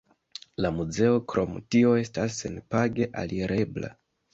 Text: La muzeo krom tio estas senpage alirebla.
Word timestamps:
La 0.65 0.71
muzeo 0.77 1.21
krom 1.35 1.55
tio 1.77 1.95
estas 2.07 2.41
senpage 2.43 3.13
alirebla. 3.25 3.99